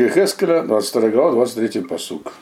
[0.00, 2.32] Книга Хескеля, 22 глава, 23 посук.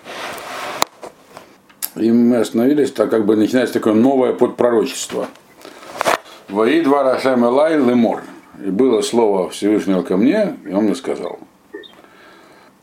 [1.96, 5.26] И мы остановились, так как бы начинается такое новое подпророчество.
[6.48, 8.22] Вои два Рашем Элай Лемор.
[8.64, 11.40] И было слово Всевышнего ко мне, и он мне сказал.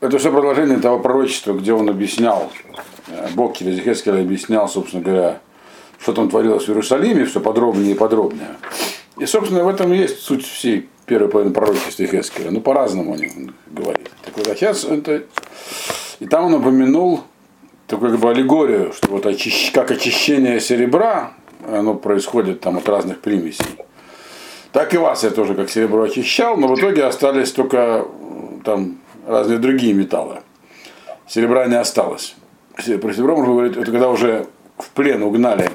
[0.01, 2.51] Это все продолжение того пророчества, где он объяснял,
[3.07, 5.39] э, Бог через Хескеля объяснял, собственно говоря,
[5.99, 8.57] что там творилось в Иерусалиме, все подробнее и подробнее.
[9.19, 12.51] И, собственно, в этом есть суть всей первой половины пророчества Хескеля.
[12.51, 14.11] Ну, по-разному о нем говорит.
[14.35, 15.23] Так вот, а сейчас это...
[16.19, 17.21] И там он упомянул
[17.87, 19.71] такую как бы аллегорию, что вот очищ...
[19.71, 21.33] как очищение серебра,
[21.67, 23.65] оно происходит там от разных примесей.
[24.73, 28.05] Так и вас я тоже как серебро очищал, но в итоге остались только
[28.65, 30.41] там разные другие металлы.
[31.27, 32.35] Серебра не осталось.
[32.75, 35.69] Про серебро можно говорить, это когда уже в плен угнали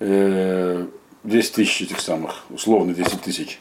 [0.00, 0.86] э,
[1.24, 3.58] 10 тысяч этих самых, условно 10 тысяч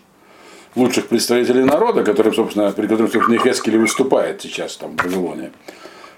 [0.78, 5.52] лучших представителей народа, которым, собственно, при которым, собственно, Хескель выступает сейчас там в Вавилоне.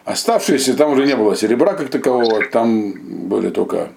[0.05, 3.90] Оставшиеся, там уже не было серебра как такового, там были только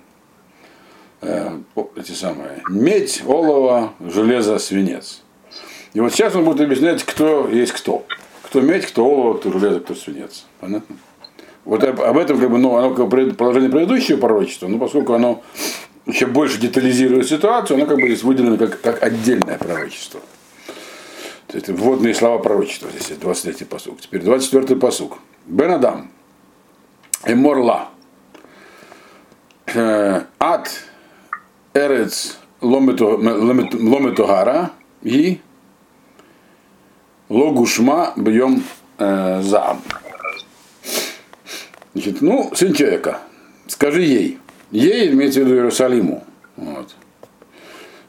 [1.20, 1.50] э,
[1.96, 5.22] эти самые медь, олово, железо, свинец.
[5.94, 8.04] И вот сейчас он будет объяснять, кто есть кто.
[8.42, 10.44] Кто медь, кто олово, кто железо, кто свинец.
[10.60, 10.96] Понятно?
[11.64, 15.42] Вот об этом как бы, ну, оно как положение предыдущего пророчества, но поскольку оно
[16.06, 20.20] еще больше детализирует ситуацию, оно как бы здесь выделено как, как отдельное пророчество.
[21.52, 24.00] То есть вводные слова пророчества здесь, 23-й посук.
[24.00, 25.18] Теперь 24-й посук.
[25.44, 26.10] Бен Адам.
[27.26, 27.90] Эморла.
[29.66, 30.70] Э, ад
[31.74, 33.50] Эрец Лометугара
[35.02, 35.42] и
[37.28, 38.64] Логушма бьем
[38.96, 39.82] э, заам.
[41.92, 43.18] Значит, ну, сын человека,
[43.66, 44.38] скажи ей.
[44.70, 46.24] Ей имеется в виду Иерусалиму.
[46.56, 46.94] Вот.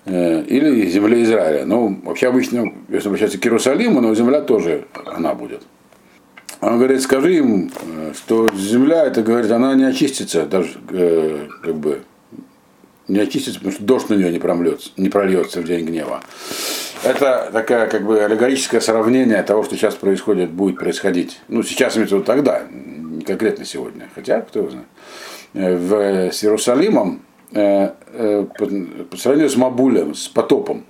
[0.05, 1.65] Э, или земле Израиля.
[1.65, 5.61] Ну, вообще обычно, если обращаться к Иерусалиму, но земля тоже она будет.
[6.59, 11.75] Он говорит, скажи им, э, что земля, это говорит, она не очистится, даже э, как
[11.75, 12.01] бы
[13.07, 16.21] не очистится, потому что дождь на нее не прольется, не прольется в день гнева.
[17.05, 21.39] Это такая как бы аллегорическое сравнение того, что сейчас происходит, будет происходить.
[21.47, 24.09] Ну, сейчас имеется тогда, не конкретно сегодня.
[24.15, 24.87] Хотя, кто его знает.
[25.53, 30.85] В, с Иерусалимом Э, э, по сравнению с Мабулем, с потопом.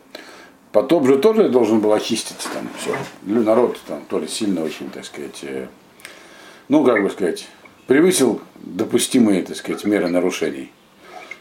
[0.72, 2.96] Потоп же тоже должен был очиститься там все.
[3.22, 5.68] Народ там то ли сильно очень, так сказать, э,
[6.68, 7.47] ну, как бы сказать,
[7.85, 10.72] превысил допустимые, так сказать, меры нарушений.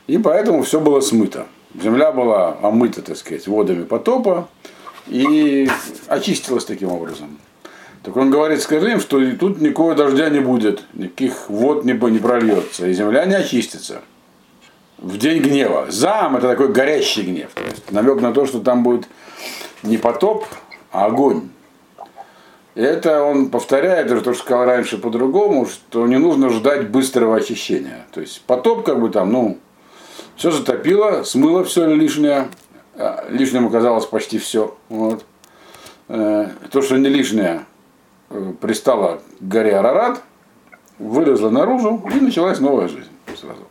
[0.07, 1.47] И поэтому все было смыто.
[1.81, 4.51] Земля была омыта, так сказать, водами потопа
[5.07, 5.67] и
[6.09, 7.39] очистилась таким образом.
[8.03, 12.19] Так он говорит, скажи им, что тут никакого дождя не будет, никаких вод не, не
[12.19, 14.03] прольется, и земля не очистится
[15.03, 15.87] в день гнева.
[15.91, 17.51] Зам это такой горящий гнев.
[17.55, 19.09] То есть намек на то, что там будет
[19.83, 20.47] не потоп,
[20.93, 21.51] а огонь.
[22.75, 27.37] И это он повторяет, даже то, что сказал раньше по-другому, что не нужно ждать быстрого
[27.37, 28.07] очищения.
[28.13, 29.59] То есть потоп как бы там, ну,
[30.37, 32.49] все затопило, смыло все лишнее,
[32.95, 34.75] а, лишним оказалось почти все.
[34.89, 35.25] Вот.
[36.09, 37.67] Э, то, что не лишнее,
[38.31, 40.23] э, пристало к горе Арарат,
[40.99, 43.67] вылезло наружу и началась новая жизнь сразу.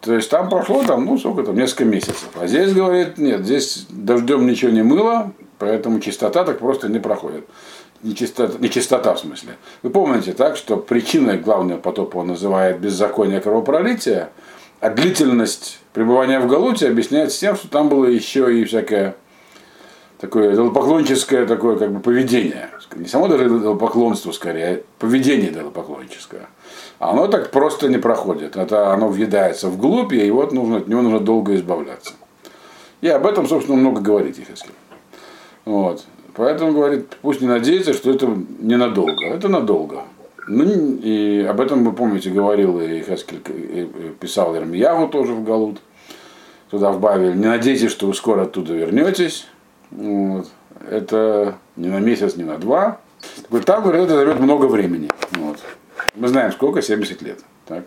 [0.00, 2.30] То есть там прошло там, ну, сколько там, несколько месяцев.
[2.40, 7.44] А здесь, говорит, нет, здесь дождем ничего не мыло, поэтому чистота так просто не проходит.
[8.04, 9.56] Не чистота, не чистота в смысле.
[9.82, 14.30] Вы помните, так, что причиной главного потопа он называет беззаконие кровопролития,
[14.80, 19.16] а длительность пребывания в Галуте объясняется тем, что там было еще и всякое
[20.18, 22.70] такое идолопоклонческое такое как бы поведение.
[22.96, 26.48] Не само даже идолопоклонство скорее, а поведение идолопоклонческое.
[26.98, 28.56] Оно так просто не проходит.
[28.56, 32.14] Это оно въедается вглубь, и вот нужно, от него нужно долго избавляться.
[33.00, 34.72] И об этом, собственно, много говорит Ехескель.
[35.64, 36.04] Вот.
[36.34, 38.26] Поэтому говорит, пусть не надеется, что это
[38.58, 39.24] ненадолго.
[39.26, 40.04] Это надолго.
[40.48, 43.42] Ну, и об этом, вы помните, говорил и Хескель,
[44.18, 45.78] писал Ирмиягу тоже в Галут,
[46.70, 47.18] туда в.
[47.34, 49.46] Не надейтесь, что вы скоро оттуда вернетесь.
[49.90, 50.48] Вот.
[50.90, 53.00] Это не на месяц, не на два.
[53.64, 55.10] Там, говорит, это займет много времени.
[55.32, 55.58] Вот.
[56.14, 57.40] Мы знаем сколько, 70 лет.
[57.66, 57.84] Так?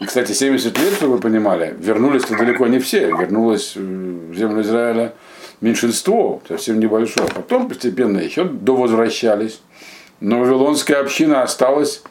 [0.00, 3.06] И, кстати, 70 лет, чтобы вы понимали, вернулись-то далеко не все.
[3.08, 5.14] Вернулось в землю Израиля
[5.60, 7.28] меньшинство, совсем небольшое.
[7.34, 9.60] Потом постепенно еще довозвращались.
[10.20, 12.02] Но Вавилонская община осталась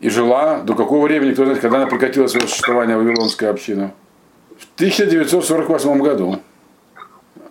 [0.00, 3.92] и жила до какого времени, кто знает, когда она прекратила свое существование, Вавилонская община?
[4.56, 6.40] В 1948 году.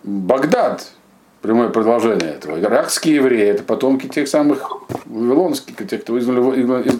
[0.02, 0.88] Багдад,
[1.42, 2.60] прямое продолжение этого.
[2.60, 4.70] Иракские евреи, это потомки тех самых
[5.06, 6.40] вавилонских, тех, кто вызвали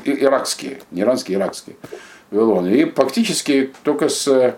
[0.04, 1.76] иракские, не иранские, иракские
[2.30, 2.68] Вавилоны.
[2.68, 4.56] И фактически только с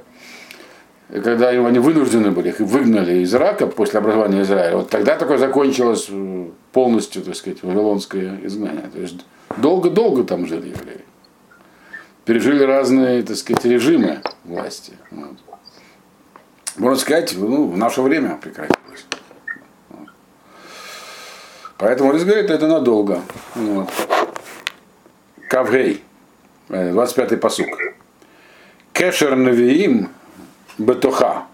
[1.12, 6.06] когда они вынуждены были, их выгнали из Ирака после образования Израиля, вот тогда такое закончилось
[6.08, 8.88] э, полностью, так сказать, вавилонское изгнание.
[8.92, 9.26] То есть
[9.56, 11.04] долго-долго там жили евреи.
[12.24, 14.92] Пережили разные, так сказать, режимы власти.
[15.10, 15.36] Вот.
[16.76, 19.06] Можно сказать, ну, в наше время прекратилось.
[19.88, 20.08] Вот.
[21.78, 23.20] Поэтому говорит, это надолго.
[23.54, 23.88] Вот.
[25.48, 26.04] Кавгей,
[26.68, 27.66] 25-й посук.
[28.92, 30.10] Кешер навиим
[30.78, 31.46] бетоха.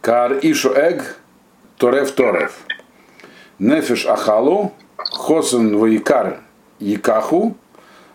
[0.00, 1.16] Кар ишу эг
[1.76, 2.58] торев торев.
[3.58, 6.40] Нефиш ахалу, хосен ваикар
[6.78, 7.56] якаху,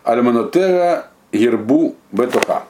[0.02, 2.64] альманотера ербу бетоха.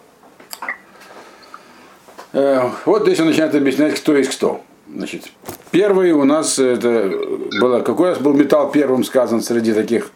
[2.85, 4.63] Вот здесь он начинает объяснять, кто есть кто.
[4.95, 5.25] Значит,
[5.71, 7.11] первый у нас это
[7.59, 10.11] было, какой у нас был металл первым сказан среди таких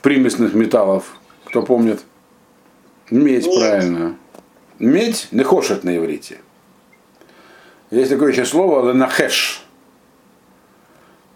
[0.00, 1.16] примесных металлов,
[1.46, 2.00] кто помнит?
[3.10, 3.58] Медь, Медь.
[3.58, 4.16] правильно.
[4.78, 6.38] Медь, нехошет на иврите.
[7.90, 9.64] Есть такое еще слово ленахеш.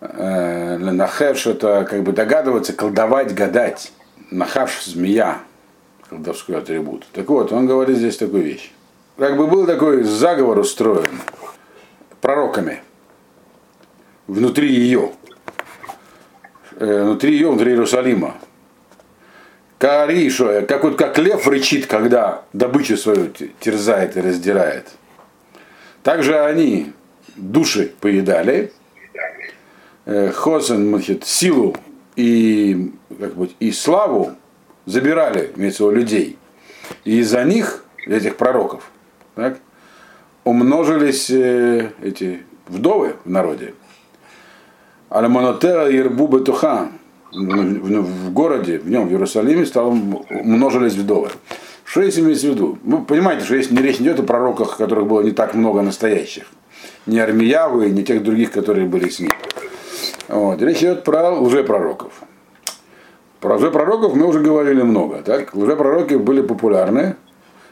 [0.01, 3.93] Э, ленахеш это как бы догадываться, колдовать, гадать.
[4.31, 5.39] Нахаш змея,
[6.09, 7.07] колдовской атрибут.
[7.13, 8.73] Так вот, он говорит здесь такую вещь.
[9.19, 11.21] Как бы был такой заговор устроен
[12.21, 12.83] пророками
[14.29, 15.11] внутри ее,
[16.77, 18.37] э, внутри ее, внутри Иерусалима.
[19.79, 24.87] Каришо, как вот как лев рычит, когда добычу свою терзает и раздирает.
[26.05, 26.93] Также они
[27.35, 28.73] души поедали,
[30.05, 31.77] э, Хосен, значит, силу
[32.15, 34.37] и, как бы, и славу
[34.87, 36.39] забирали, имеется виду, людей.
[37.05, 38.93] И из-за них, этих пророков,
[39.39, 39.59] так,
[40.43, 43.75] умножились э, эти вдовы в народе.
[45.11, 46.89] Аламонотера и Ирбу Бетуха
[47.31, 49.97] в городе, в нем, в Иерусалиме, стало,
[50.31, 51.31] умножились вдовы.
[51.85, 52.79] Что здесь имеется в виду?
[52.83, 56.47] Вы понимаете, что не речь идет о пророках, которых было не так много настоящих.
[57.07, 59.31] Не Армиявы, не тех других, которые были с ним.
[60.27, 60.61] Вот.
[60.61, 62.13] Речь идет про лжепророков.
[63.39, 65.23] Про лжепророков мы уже говорили много.
[65.23, 65.55] Так?
[65.55, 67.15] Лжепророки были популярны.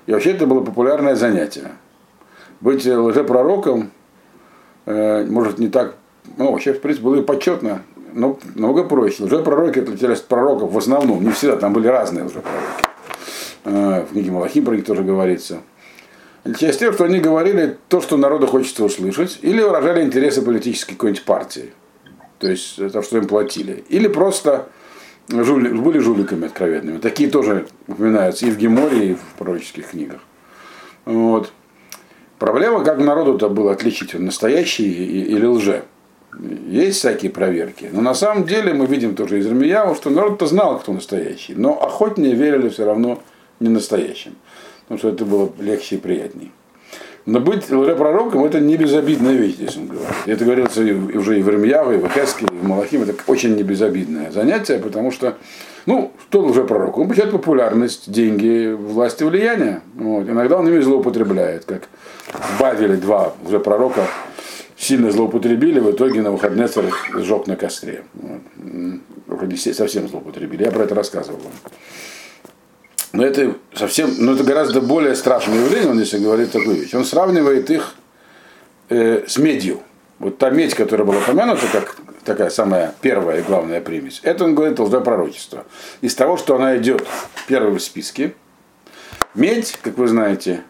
[0.06, 1.72] И вообще это было популярное занятие.
[2.60, 3.90] Быть лжепророком,
[4.86, 5.96] э, может, не так,
[6.36, 7.82] ну, вообще, в принципе, было и почетно,
[8.12, 9.24] но много проще.
[9.24, 12.86] Лжепророки отличались от пророков в основном, не всегда, там были разные лжепророки.
[13.64, 15.58] Э, в книге Малахим про них тоже говорится.
[16.58, 21.24] Часть тем, что они говорили то, что народу хочется услышать, или выражали интересы политической какой-нибудь
[21.24, 21.72] партии.
[22.38, 23.84] То есть это что им платили.
[23.88, 24.68] Или просто
[25.28, 26.98] жули, были жуликами откровенными.
[26.98, 30.20] Такие тоже упоминаются и в Геморе, и в пророческих книгах.
[31.04, 31.52] Вот.
[32.38, 35.84] Проблема, как народу-то было отличить настоящий или лже.
[36.68, 37.88] Есть всякие проверки.
[37.90, 41.54] Но на самом деле мы видим тоже из Ирмияу, что народ-то знал, кто настоящий.
[41.54, 43.22] Но охотнее верили все равно
[43.58, 44.34] не настоящим.
[44.82, 46.50] Потому что это было легче и приятнее.
[47.26, 50.08] Но быть лжепророком это не безобидная вещь, здесь он говорит.
[50.26, 53.02] Это говорится уже и в Ремьяве, и в Хеске, и в Малахим.
[53.02, 55.36] Это очень не занятие, потому что,
[55.86, 56.96] ну, что лжепророк?
[56.98, 59.80] Он получает популярность, деньги, власть и влияние.
[59.96, 60.28] Вот.
[60.28, 61.88] Иногда он ими злоупотребляет, как
[62.32, 64.02] в Бавеле два лжепророка
[64.76, 68.04] сильно злоупотребили, в итоге на выходные сжег на костре.
[68.14, 69.50] Вот.
[69.56, 70.62] Совсем злоупотребили.
[70.62, 71.52] Я про это рассказывал вам.
[73.12, 76.94] Но это совсем, но это гораздо более страшное явление, он если говорит такую вещь.
[76.94, 77.94] Он сравнивает их
[78.88, 79.80] э, с медью.
[80.18, 84.54] Вот та медь, которая была упомянута, как такая самая первая и главная примесь, это он
[84.54, 85.64] говорит лжепророчество.
[86.00, 87.06] Из того, что она идет
[87.46, 88.34] первой в списке,
[89.34, 90.62] медь, как вы знаете,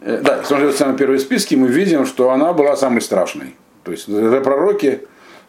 [0.00, 3.54] э, да, идет самой первой в списке, мы видим, что она была самой страшной.
[3.84, 5.02] То есть пророки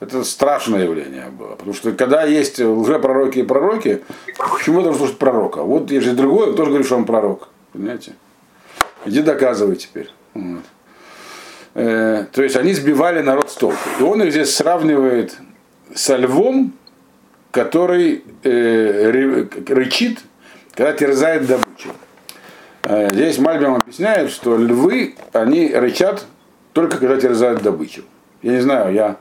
[0.03, 1.55] это страшное явление было.
[1.55, 4.03] Потому что когда есть лжепророки и пророки,
[4.38, 5.63] почему я должен слушать пророка?
[5.63, 7.50] Вот есть же другой, тоже говорит, что он пророк.
[7.72, 8.13] Понимаете?
[9.05, 10.10] Иди доказывай теперь.
[10.33, 10.63] Вот.
[11.75, 13.77] Э, то есть они сбивали народ с толку.
[14.00, 15.36] И он их здесь сравнивает
[15.93, 16.74] со львом,
[17.51, 19.12] который э,
[19.67, 20.19] рычит,
[20.74, 21.89] когда терзает добычу.
[22.83, 26.25] Э, здесь Мальбим объясняет, что львы, они рычат
[26.74, 28.03] только когда терзают добычу.
[28.41, 29.17] Я не знаю, я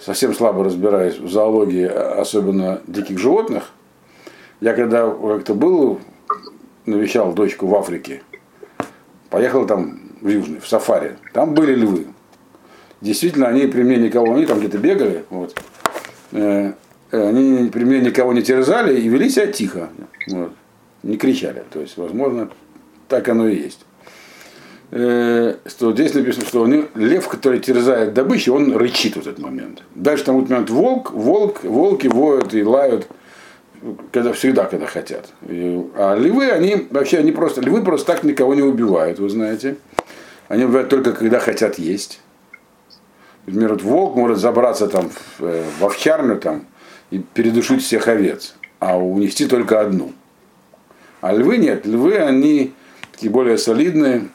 [0.00, 3.70] совсем слабо разбираюсь в зоологии, особенно диких животных.
[4.60, 6.00] Я когда как-то был,
[6.86, 8.22] навещал дочку в Африке,
[9.30, 12.06] поехал там в Южный, в сафари, там были львы.
[13.00, 15.56] Действительно, они при мне никого, они там где-то бегали, вот.
[16.32, 16.72] Э,
[17.12, 19.90] они при мне никого не терзали и вели себя тихо,
[20.26, 20.52] вот.
[21.04, 21.62] не кричали.
[21.70, 22.50] То есть, возможно,
[23.08, 23.84] так оно и есть.
[24.90, 29.82] Э, что здесь написано, что он, лев, который терзает добычу, он рычит в этот момент.
[29.94, 33.06] Дальше там момент волк, волк, волки воют и лают,
[34.12, 35.26] когда, всегда, когда хотят.
[35.46, 39.76] И, а львы, они вообще, они просто, львы просто так никого не убивают, вы знаете.
[40.48, 42.20] Они убивают только когда хотят есть.
[43.44, 46.64] Например, вот волк может забраться там в, э, в овчарню там,
[47.10, 50.12] и передушить всех овец, а унести только одну.
[51.20, 51.84] А львы нет.
[51.84, 52.72] Львы, они
[53.12, 54.28] такие более солидные.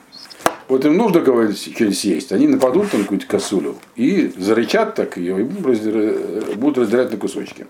[0.74, 2.32] Вот им нужно что-нибудь съесть.
[2.32, 7.68] Они нападут на какую-то косулю и зарычат так ее, и будут разделять на кусочки.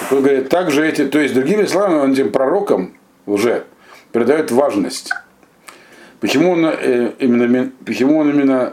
[0.00, 2.94] Так он говорит, также эти, то есть другими словами, он этим пророкам
[3.26, 3.64] уже
[4.12, 5.10] придает важность.
[6.20, 8.72] Почему он э, именно, почему он именно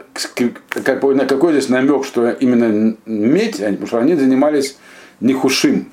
[0.73, 4.77] как, на какой здесь намек, что именно медь, потому что они занимались
[5.19, 5.91] не хушим,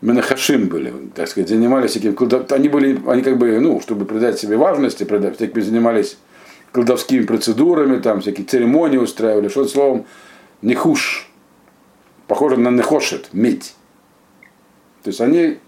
[0.00, 2.16] Менахашим были, так сказать, занимались всяким,
[2.50, 6.18] они были, они как бы, ну, чтобы придать себе важности, придать, всякими занимались
[6.72, 10.06] колдовскими процедурами, там всякие церемонии устраивали, что словом,
[10.62, 11.30] нехуш,
[12.26, 13.74] похоже на нехошет, медь.
[15.02, 15.58] То есть они,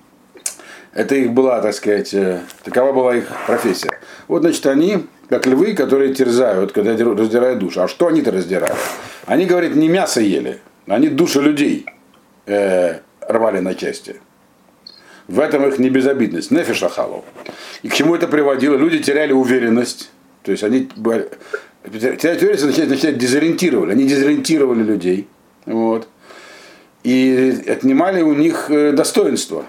[0.92, 3.90] это их была, так сказать, э, такова была их профессия.
[4.28, 7.82] Вот, значит, они, как львы, которые терзают, когда раздирают душу.
[7.82, 8.78] А что они-то раздирают?
[9.26, 11.86] Они, говорят, не мясо ели, они души людей
[12.46, 14.20] э, рвали на части.
[15.26, 17.24] В этом их небезобидность, нефишахалов.
[17.82, 18.76] И к чему это приводило?
[18.76, 20.10] Люди теряли уверенность.
[20.44, 23.92] То есть они терять уверенность начинают, дезориентировали.
[23.92, 25.26] Они дезориентировали людей.
[25.66, 26.06] Вот.
[27.02, 29.66] И отнимали у них э, достоинство.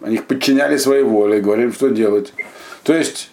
[0.00, 2.32] Они их подчиняли своей воле, говорили, что делать.
[2.82, 3.30] То есть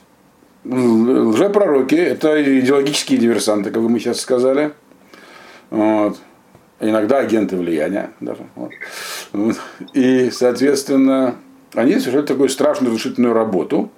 [0.64, 4.74] лжепророки– это идеологические диверсанты, как мы сейчас сказали.
[5.72, 6.18] Вот
[6.80, 8.46] иногда агенты влияния даже.
[8.56, 8.72] Вот.
[9.94, 11.36] И, соответственно,
[11.74, 13.92] они совершают такую страшную разрушительную работу,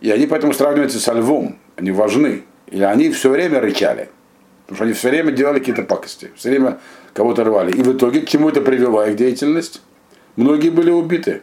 [0.00, 2.44] и они поэтому сравниваются со львом, они важны.
[2.68, 4.08] И они все время рычали,
[4.62, 6.78] потому что они все время делали какие-то пакости, все время
[7.12, 7.72] кого-то рвали.
[7.72, 9.82] И в итоге к чему это привела их деятельность?
[10.36, 11.42] Многие были убиты.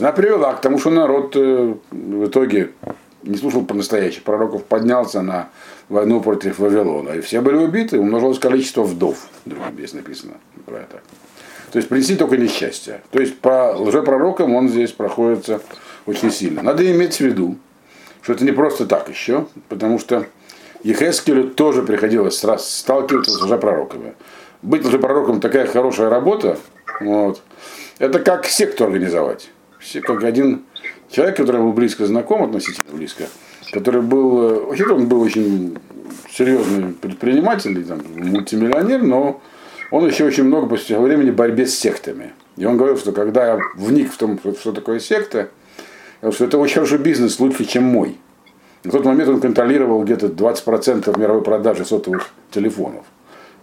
[0.00, 2.72] Она привела к тому, что народ э, в итоге
[3.22, 4.24] не слушал по-настоящему.
[4.24, 5.50] Пророков поднялся на
[5.88, 7.10] войну против Вавилона.
[7.10, 9.28] И все были убиты, умножилось количество вдов.
[9.72, 10.34] Здесь написано
[10.64, 11.00] про это.
[11.72, 13.00] То есть принеси только несчастье.
[13.10, 15.60] То есть по лжепророкам он здесь проходится
[16.06, 16.62] очень сильно.
[16.62, 17.56] Надо иметь в виду,
[18.22, 20.26] что это не просто так еще, потому что
[20.82, 24.14] Ехескелю тоже приходилось сталкиваться с лжепророками.
[24.62, 26.58] Быть лжепророком такая хорошая работа,
[27.00, 27.42] вот,
[27.98, 29.50] это как секту организовать.
[30.02, 30.64] Как один
[31.10, 33.24] человек, который был близко знаком, относительно близко,
[33.72, 35.78] который был, э, вообще он был очень
[36.30, 39.40] серьезный предприниматель, там, мультимиллионер, но
[39.90, 42.32] он еще очень много посвятил времени борьбе с сектами.
[42.56, 45.50] И он говорил, что когда я вник в том, что такое секта,
[46.30, 48.18] что это очень хороший бизнес, лучше, чем мой.
[48.84, 53.04] На тот момент он контролировал где-то 20% мировой продажи сотовых телефонов.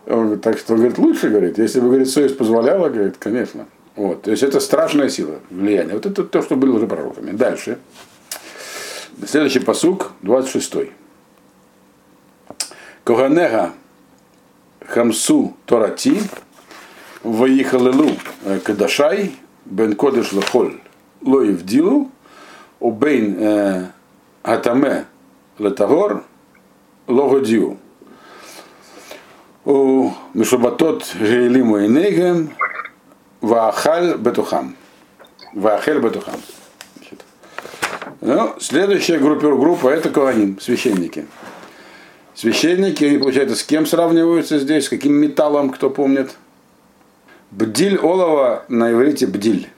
[0.05, 3.65] Он, так что он говорит, лучше, говорит, если бы, говорит, совесть позволяла, говорит, конечно.
[3.95, 5.93] Вот, то есть это страшная сила влияния.
[5.93, 7.31] Вот это то, что было уже пророками.
[7.31, 7.77] Дальше.
[9.25, 10.89] Следующий посук, 26.
[13.03, 13.74] Коганега
[14.86, 16.22] хамсу торати
[17.24, 18.12] ваихалелу
[18.63, 20.79] кадашай бен кодеш лахоль
[21.22, 22.12] ло евдилу
[22.83, 23.87] убейн
[24.43, 25.05] атаме
[25.57, 26.23] летагор
[27.07, 27.77] логодиу.
[29.63, 32.53] У мишабатот гейлиму инегем
[33.39, 34.75] Ваахаль Бетухам.
[35.53, 36.35] Ваахель Бетухам.
[38.19, 41.25] Ну, следующая группа, группа это Коаним, священники.
[42.35, 46.35] Священники, они, получается, с кем сравниваются здесь, с каким металлом, кто помнит?
[47.51, 49.69] Бдиль олова на иврите бдиль.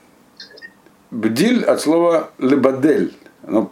[1.10, 3.14] Бдиль от слова лебадель.
[3.46, 3.68] Оно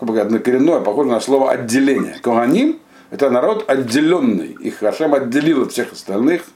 [0.00, 2.16] однокоренное, похоже на слово отделение.
[2.22, 2.78] Коганим–
[3.10, 4.56] это народ отделенный.
[4.60, 6.42] Их Хашем отделил от всех остальных–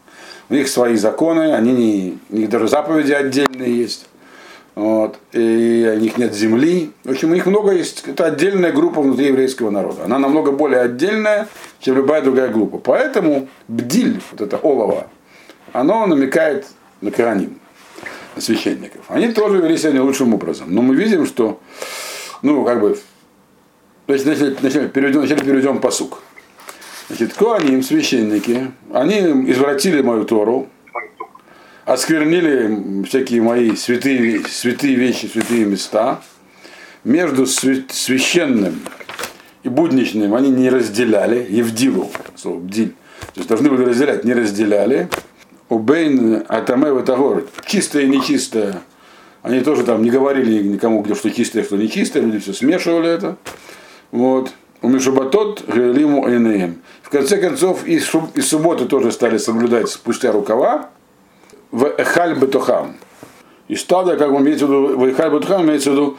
[0.51, 4.07] у них свои законы, они не, у них даже заповеди отдельные есть.
[4.75, 6.91] Вот, и у них нет земли.
[7.05, 8.03] В общем, у них много есть.
[8.07, 10.05] Это отдельная группа внутри еврейского народа.
[10.05, 11.47] Она намного более отдельная,
[11.81, 12.79] чем любая другая группа.
[12.79, 15.07] Поэтому бдиль, вот это олово,
[15.73, 16.67] оно намекает
[17.01, 17.60] на Кораним,
[18.39, 19.05] священников.
[19.09, 20.75] Они тоже вели себя лучшим образом.
[20.75, 21.61] Но мы видим, что,
[22.43, 22.99] ну, как бы,
[24.07, 26.23] то есть, вначале переведем, вначале переведем посук.
[27.09, 29.19] Значит, Коаним, священники, они
[29.51, 30.69] извратили мою Тору,
[31.85, 36.23] осквернили всякие мои святые, святые вещи, святые места.
[37.03, 38.81] Между священным
[39.63, 45.09] и будничным они не разделяли, Евдилу, слово бдиль, то есть должны были разделять, не разделяли.
[45.71, 48.83] Убейн Атаме Ватагор, чистое и нечистое,
[49.43, 53.37] они тоже там не говорили никому, где что чистое, что нечистое, люди все смешивали это.
[54.11, 54.53] Вот.
[54.83, 56.83] У Мишубатот Гелиму Эйнеем.
[57.03, 60.91] В конце концов, и, шуб, и субботы тоже стали соблюдать спустя рукава
[61.71, 62.97] в Эхаль Бетухам.
[63.69, 66.19] И стадо, как он имеется в виду, в Эхаль Бетухам имеется в виду,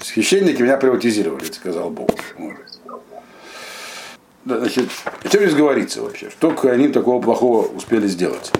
[0.00, 2.10] священники меня приватизировали, сказал Бог.
[4.44, 4.88] Значит,
[5.22, 6.30] о чем здесь говорится вообще?
[6.30, 8.52] Что они такого плохого успели сделать?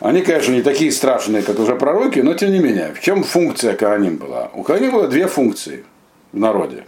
[0.00, 2.92] Они, конечно, не такие страшные, как уже пророки, но тем не менее.
[2.94, 4.50] В чем функция Коаним была?
[4.54, 5.84] У Коаним было две функции
[6.32, 6.86] в народе.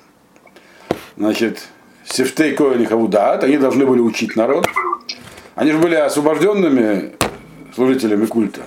[1.16, 1.62] Значит,
[2.04, 4.66] Сефтей Коэн и Хавудат, они должны были учить народ.
[5.54, 7.12] Они же были освобожденными
[7.74, 8.62] служителями культа.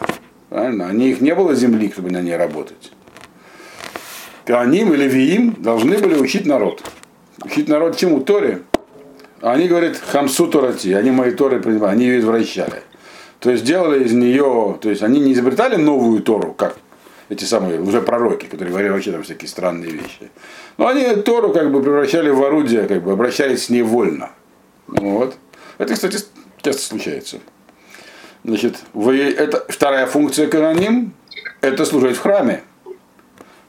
[0.49, 0.87] Правильно?
[0.87, 2.91] Они, их не было земли, чтобы на ней работать.
[4.45, 6.81] Коаним или Виим должны были учить народ.
[7.43, 8.21] Учить народ чему?
[8.21, 8.63] Торе.
[9.41, 12.81] Они говорят, хамсу Торати, они мои Торы принимали, они ее извращали.
[13.39, 16.77] То есть делали из нее, то есть они не изобретали новую Тору, как
[17.29, 20.29] эти самые уже пророки, которые говорили вообще там всякие странные вещи.
[20.77, 24.31] Но они Тору как бы превращали в орудие, как бы обращались с ней вольно.
[24.87, 25.35] Вот.
[25.77, 26.17] Это, кстати,
[26.61, 27.39] часто случается.
[28.43, 31.13] Значит, вы, это вторая функция каноним–
[31.61, 32.63] это служить в храме.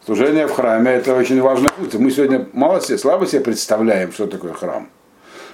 [0.04, 2.00] Служение в храме– это очень важная функция.
[2.00, 4.88] Мы сегодня мало себе, слабо себе представляем, что такое храм.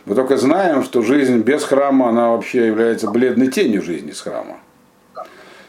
[0.06, 4.58] Мы только знаем, что жизнь без храма, она вообще является бледной тенью жизни с храма.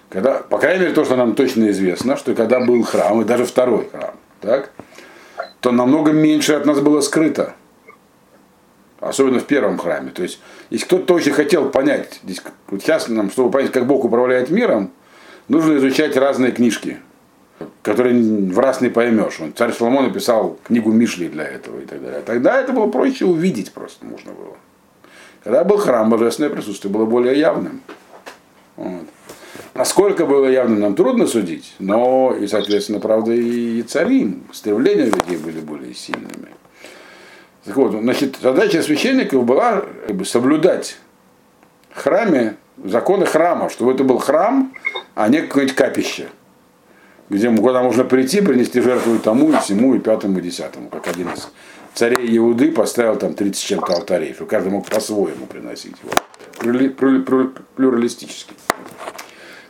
[0.10, 3.46] Когда, по крайней мере, то, что нам точно известно, что когда был храм, и даже
[3.46, 4.72] второй храм, так,
[5.60, 7.56] то намного меньше от нас было скрыто.
[9.00, 10.12] Особенно в первом храме.
[10.12, 10.39] То есть,
[10.70, 14.91] если кто-то очень хотел понять, здесь, вот сейчас нам, чтобы понять, как Бог управляет миром,
[15.48, 16.98] нужно изучать разные книжки
[17.82, 19.40] который в раз не поймешь.
[19.40, 22.22] Он, царь Соломон написал книгу Мишли для этого и так далее.
[22.26, 24.58] Тогда это было проще увидеть просто можно было.
[25.44, 27.82] Когда был храм, божественное присутствие было более явным.
[28.76, 29.06] Вот.
[29.74, 35.60] Насколько было явным, нам трудно судить, но и, соответственно, правда, и цари, стремления людей были
[35.60, 36.50] более сильными.
[37.64, 40.98] Так вот, значит, задача священников была как бы, соблюдать
[41.92, 44.74] в храме законы храма, чтобы это был храм,
[45.16, 46.28] а не какое-нибудь капище
[47.29, 51.07] где, куда можно прийти, принести жертву и тому, и всему, и пятому, и десятому, как
[51.07, 51.50] один из
[51.93, 56.13] царей Иуды поставил там 30 чем-то алтарей, что каждый мог по-своему приносить его.
[57.75, 58.53] Плюралистически.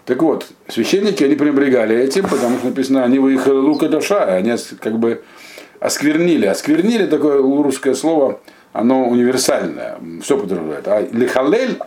[0.05, 4.99] Так вот, священники, они пренебрегали этим, потому что написано, они выехали лука душа, они как
[4.99, 5.23] бы
[5.79, 6.45] осквернили.
[6.45, 8.39] Осквернили такое русское слово,
[8.71, 10.87] оно универсальное, все подразумевает.
[10.87, 11.77] А лихалель,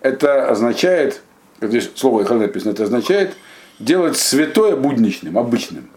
[0.00, 1.20] это означает,
[1.60, 3.34] здесь слово лихалель написано, это означает–
[3.78, 5.88] делать святое будничным, обычным.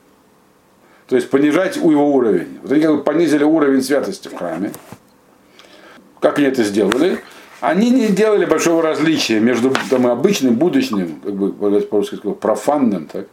[1.08, 2.60] То есть понижать его уровень.
[2.62, 4.72] Вот они как бы понизили уровень святости в храме.
[6.20, 7.20] Как они это сделали?
[7.60, 13.28] Они не делали большого различия между там, обычным, будущим, как бы по-русски сказать, профанным, так,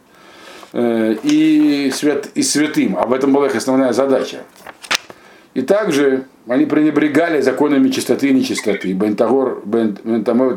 [0.73, 2.97] э, и, свят, и святым.
[2.97, 4.39] Об этом была их основная задача.
[5.55, 8.93] И также они пренебрегали законами чистоты и нечистоты.
[8.93, 10.55] Бентагор, бентамой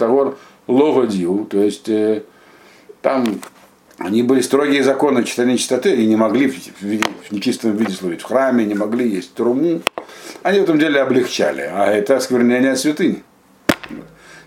[0.67, 2.23] логодиу, то есть э,
[3.01, 3.41] там
[4.05, 8.25] они были строгие законы чистоты чистоты и не могли в, в нечистом виде служить в
[8.25, 9.81] храме, не могли есть труму.
[10.43, 13.23] Они в этом деле облегчали, а это осквернение святыни.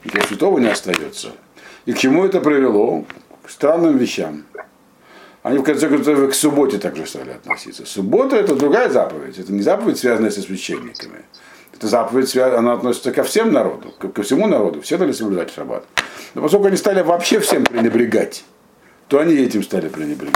[0.04, 1.32] Ничего святого не остается.
[1.86, 3.06] И к чему это привело?
[3.44, 4.44] К странным вещам.
[5.42, 7.86] Они в конце концов к субботе также стали относиться.
[7.86, 9.38] Суббота это другая заповедь.
[9.38, 11.22] Это не заповедь, связанная со священниками.
[11.74, 14.82] Это заповедь, она относится ко всем народу, ко всему народу.
[14.82, 15.86] Все должны соблюдать шаббат.
[16.34, 18.44] Но поскольку они стали вообще всем пренебрегать,
[19.08, 20.36] то они этим стали пренебрегать.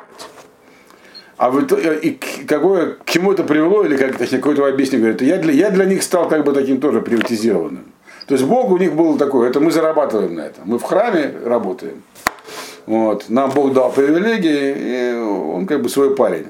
[1.38, 2.12] А в итоге, и
[2.46, 5.86] какое, к чему это привело, или как, точнее, какой-то объяснение говорит, я для, я для
[5.86, 7.86] них стал как бы таким тоже приватизированным.
[8.28, 10.64] То есть Бог у них был такой, это мы зарабатываем на этом.
[10.66, 12.04] Мы в храме работаем.
[12.86, 13.30] Вот.
[13.30, 16.48] Нам Бог дал привилегии, и он как бы свой парень.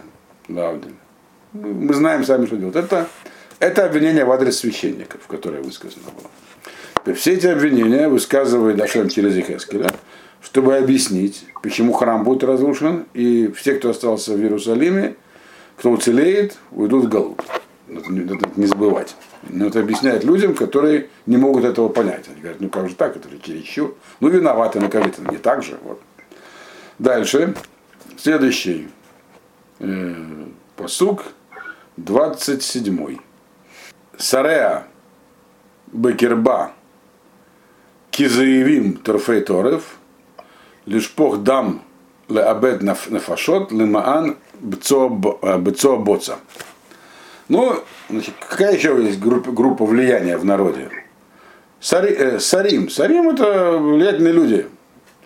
[0.47, 0.73] Да,
[1.53, 2.75] мы знаем сами, что делать.
[2.75, 3.07] Это,
[3.59, 7.15] это обвинение в адрес священников, которое высказано было.
[7.15, 9.89] Все эти обвинения высказывает Дашем через Ихескеля
[10.41, 15.15] чтобы объяснить, почему храм будет разрушен, и все, кто остался в Иерусалиме,
[15.77, 17.41] кто уцелеет, уйдут в Галут.
[17.87, 18.11] Это
[18.55, 19.15] не забывать.
[19.47, 22.27] Но это объясняет людям, которые не могут этого понять.
[22.27, 23.95] Они говорят, ну как же так, это же чересчур.
[24.19, 25.77] Ну виноваты, накажите, не так же.
[25.83, 26.01] Вот.
[26.99, 27.55] Дальше.
[28.17, 28.89] Следующий
[29.79, 30.15] э,
[30.75, 31.23] посук,
[31.97, 33.17] 27.
[34.17, 34.83] Сареа
[35.87, 36.73] Бекерба
[38.11, 39.98] Кизаевим Торфейторев
[40.89, 41.81] лишпох дам
[42.27, 46.39] леабед нафашот лимаан бцо боца.
[47.47, 47.75] Ну,
[48.09, 50.89] значит, какая еще есть группа, группа влияния в народе?
[51.79, 52.89] Сари, э, сарим.
[52.89, 54.67] Сарим это влиятельные люди,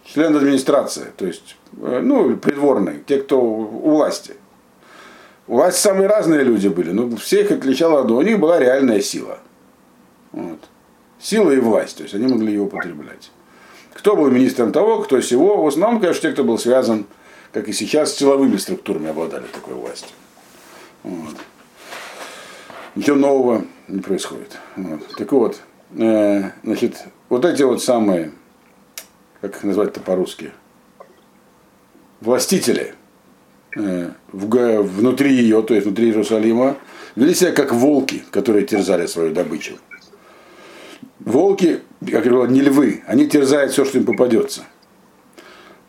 [0.06, 4.36] члены администрации, то есть, э, ну, придворные, те, кто у власти.
[5.48, 9.40] У власти самые разные люди были, но всех отличало одно, у них была реальная сила.
[10.32, 10.60] Вот.
[11.20, 13.32] Сила и власть, то есть они могли ее употреблять.
[13.94, 15.64] Кто был министром того, кто всего.
[15.64, 17.06] В основном, конечно, те, кто был связан,
[17.52, 20.10] как и сейчас, с силовыми структурами обладали такой властью.
[21.04, 21.36] Вот.
[22.96, 24.58] Ничего нового не происходит.
[24.76, 25.08] Вот.
[25.18, 25.60] Так вот,
[25.98, 28.32] э, значит, вот эти вот самые,
[29.42, 30.52] как их назвать-то по-русски,
[32.22, 32.96] властители
[33.78, 36.78] э, в, внутри ее, то есть внутри Иерусалима,
[37.16, 39.78] вели себя как волки, которые терзали свою добычу.
[41.26, 44.64] Волки, как я говорил, не львы, они терзают все, что им попадется.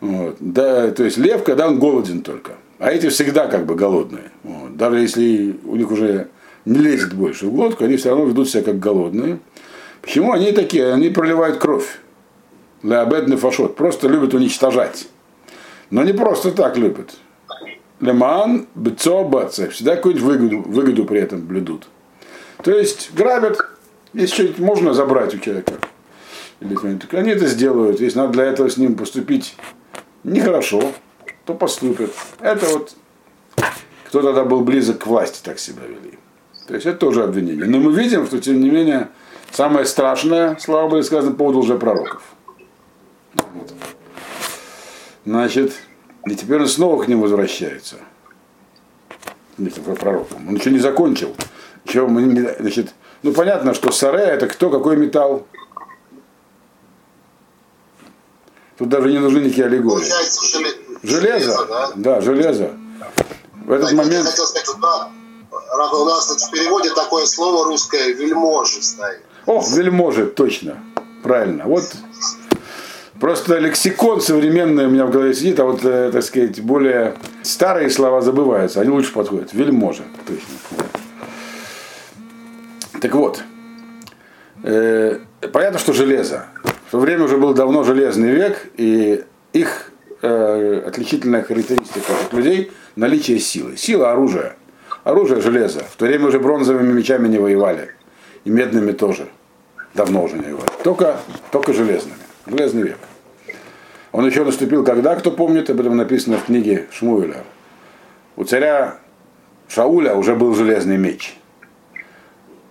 [0.00, 0.36] Вот.
[0.38, 2.52] Да, то есть лев, когда он голоден только.
[2.78, 4.30] А эти всегда как бы голодные.
[4.42, 4.76] Вот.
[4.76, 6.28] Даже если у них уже
[6.64, 9.38] не лезет больше в глотку, они все равно ведут себя как голодные.
[10.02, 10.92] Почему они такие?
[10.92, 11.98] Они проливают кровь.
[12.82, 13.76] Для обедный фашот.
[13.76, 15.08] Просто любят уничтожать.
[15.90, 17.14] Но не просто так любят.
[18.00, 19.70] Леман, бецо, баце.
[19.70, 21.88] Всегда какую-нибудь выгоду, выгоду при этом блюдут.
[22.62, 23.58] То есть грабят,
[24.14, 25.74] если что-нибудь можно забрать у человека.
[26.60, 26.76] Или
[27.16, 28.00] они это сделают.
[28.00, 29.56] Если надо для этого с ним поступить
[30.22, 30.92] нехорошо,
[31.44, 32.10] то поступят.
[32.40, 32.96] Это вот
[34.06, 36.18] кто тогда был близок к власти, так себя вели.
[36.68, 37.66] То есть это тоже обвинение.
[37.66, 39.08] Но мы видим, что тем не менее
[39.50, 42.22] самое страшное, слава Богу, сказано по поводу лжепророков.
[43.34, 43.74] Вот.
[45.26, 45.72] Значит,
[46.26, 47.96] и теперь он снова к ним возвращается.
[49.98, 50.48] Пророком.
[50.48, 51.34] Он еще не закончил.
[51.84, 52.94] Еще мы значит,
[53.24, 55.46] ну понятно, что саре это кто, какой металл?
[58.78, 60.04] Тут даже не нужны никакие аллегории.
[61.02, 61.92] Железо, железо да?
[61.96, 62.70] да, железо.
[63.64, 64.24] В этот так, момент...
[64.24, 65.10] Я хотел сказать, да,
[65.50, 69.22] у нас в переводе такое слово русское вельможи стоит.
[69.46, 70.82] О, вельможи, точно.
[71.22, 71.64] Правильно.
[71.64, 71.84] Вот
[73.20, 77.88] Просто лексикон современный у меня в голове сидит, а вот, э, так сказать, более старые
[77.88, 79.52] слова забываются, они лучше подходят.
[79.52, 81.00] Вельможа, точно.
[83.04, 83.42] Так вот,
[84.62, 85.18] э,
[85.52, 86.46] понятно, что железо.
[86.86, 92.72] В то время уже был давно железный век, и их э, отличительная характеристика от людей–
[92.96, 93.76] наличие силы.
[93.76, 94.54] Сила– оружие.
[95.02, 95.80] Оружие– железо.
[95.80, 97.90] В то время уже бронзовыми мечами не воевали.
[98.44, 99.28] И медными тоже.
[99.92, 100.70] Давно уже не воевали.
[100.82, 101.20] Только,
[101.52, 102.16] только железными.
[102.46, 102.98] Железный век.
[104.12, 107.44] Он еще наступил когда, кто помнит, об этом написано в книге Шмуэля.
[108.36, 108.96] У царя
[109.68, 111.36] Шауля уже был железный меч.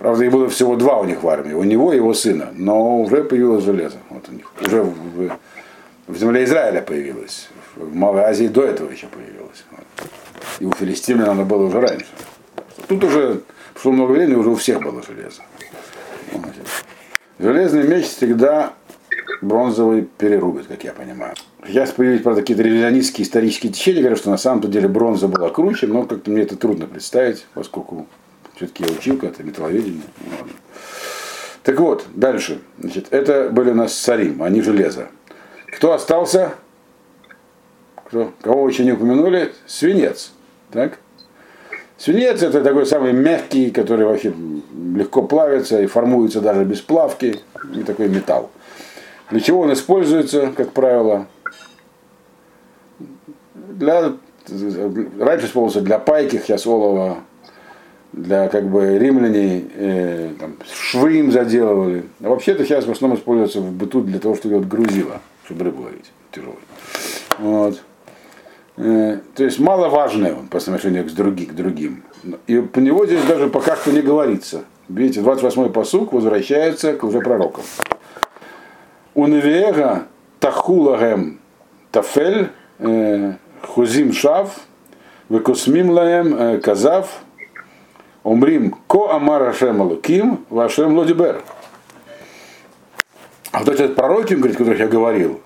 [0.03, 2.99] Правда, их было всего два у них в армии, у него и его сына, но
[2.99, 3.99] уже появилось железо.
[4.09, 4.51] Вот у них.
[4.61, 5.31] Уже в,
[6.07, 7.47] в земле Израиля появилось.
[7.77, 9.63] В Малой Азии до этого еще появилось.
[9.71, 10.09] Вот.
[10.59, 12.07] И у филистимлян оно было уже раньше.
[12.89, 15.41] Тут уже прошло много времени, уже у всех было железо.
[17.39, 18.73] Железный меч всегда
[19.41, 21.35] бронзовый перерубят, как я понимаю.
[21.65, 25.87] Сейчас появились, правда, какие-то ревизионистские исторические течения, говорят, что на самом-то деле бронза была круче,
[25.87, 28.05] но как-то мне это трудно представить, поскольку
[28.55, 30.03] все-таки я учил как-то металловедение.
[30.21, 30.47] Ну,
[31.63, 32.59] так вот, дальше.
[32.77, 35.07] Значит, это были у нас царим, а не железо.
[35.67, 36.53] Кто остался?
[38.07, 38.31] Кто?
[38.41, 39.53] Кого еще не упомянули?
[39.65, 40.33] Свинец.
[40.71, 40.99] Так?
[41.97, 44.33] Свинец это такой самый мягкий, который вообще
[44.95, 47.39] легко плавится и формуется даже без плавки.
[47.73, 48.51] И такой металл.
[49.29, 51.27] Для чего он используется, как правило?
[53.55, 54.13] Для,
[54.49, 57.19] раньше использовался для пайки, сейчас олова,
[58.13, 62.05] для как бы римляне э, там, швы им заделывали.
[62.21, 65.83] А вообще-то сейчас в основном используется в быту для того, чтобы делать грузило, чтобы рыбу
[65.83, 66.55] ловить тяжелый.
[67.39, 67.81] Вот.
[68.77, 72.03] Э, то есть маловажный он по отношению к, другим, к другим.
[72.47, 74.63] И по него здесь даже пока что не говорится.
[74.87, 77.63] Видите, 28-й посук возвращается к уже пророкам.
[79.15, 80.03] Уневега
[80.39, 81.39] тахулагем
[81.91, 82.49] тафель
[82.79, 84.55] э, хузим шав
[85.29, 87.23] векосмим лаем э, казав
[88.23, 91.41] омрим ко амар ашем алуким вашем лодибер.
[93.51, 95.39] А вот эти пророки, говорит, о которых я говорил,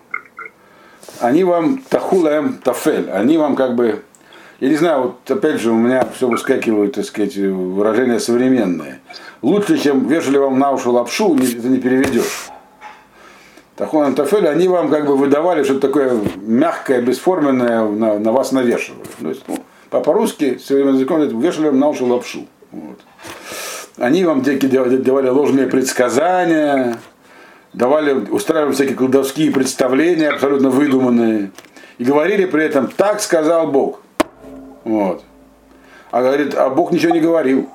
[1.19, 4.03] они вам тахулаем тафель, они вам как бы,
[4.59, 9.01] я не знаю, вот опять же у меня все выскакивают, так сказать, выражения современные.
[9.41, 12.49] Лучше, чем вешали вам на уши лапшу, это не переведешь.
[13.75, 19.05] Тахон Тафель, они вам как бы выдавали что-то такое мягкое, бесформенное, на, на вас навешивали.
[19.21, 19.59] То есть, ну,
[19.89, 22.47] по-русски, современным языком, вешали вам на уши лапшу.
[22.71, 22.99] Вот.
[23.97, 26.97] Они вам давали ложные предсказания,
[27.73, 31.51] давали, устраивали всякие колдовские представления, абсолютно выдуманные.
[31.97, 34.01] И говорили при этом, так сказал Бог.
[34.83, 35.23] Вот.
[36.11, 37.69] А говорит, а Бог ничего не говорил.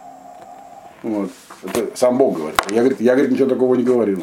[1.03, 1.31] Вот.
[1.65, 2.61] Это сам Бог говорит.
[2.71, 4.23] Я, говорит, я говорит, ничего такого не говорил.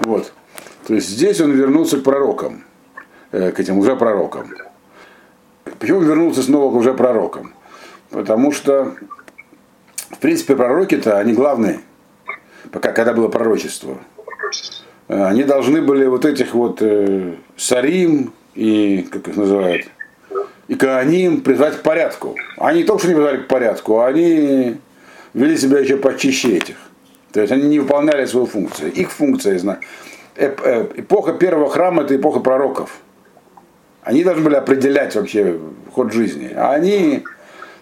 [0.00, 0.32] Вот.
[0.86, 2.64] То есть здесь он вернулся к пророкам,
[3.32, 4.48] э, к этим уже пророкам.
[5.78, 7.52] Почему он вернулся снова к уже пророкам?
[8.10, 8.94] Потому что,
[10.16, 11.80] в принципе, пророки-то, они главные,
[12.72, 13.98] пока, когда было пророчество.
[15.08, 19.88] Э, они должны были вот этих вот э, Сарим и, как их называют,
[20.68, 22.34] и Кааним призвать к порядку.
[22.56, 24.78] Они не только что не призвали к порядку, они
[25.34, 26.76] вели себя еще почище этих.
[27.32, 28.92] То есть они не выполняли свою функцию.
[28.92, 29.60] Их функция,
[30.34, 32.96] эпоха первого храма это эпоха пророков.
[34.02, 35.58] Они должны были определять вообще
[35.92, 36.50] ход жизни.
[36.54, 37.24] А они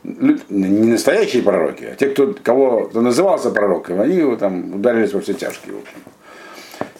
[0.04, 5.20] не настоящие пророки, а те, кто, кого кто назывался пророком, они его там ударились во
[5.20, 5.96] все тяжкие, в общем.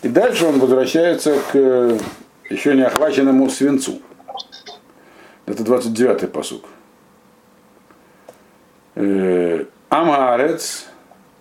[0.03, 1.99] И дальше он возвращается к
[2.51, 4.01] еще не охваченному свинцу.
[5.47, 6.65] Это 29-й посук.
[8.95, 10.87] Э, Амарец,